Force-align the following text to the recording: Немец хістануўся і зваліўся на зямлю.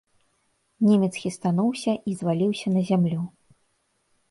Немец 0.87 1.09
хістануўся 1.25 1.93
і 2.11 2.15
зваліўся 2.23 2.67
на 2.77 2.81
зямлю. 2.91 3.21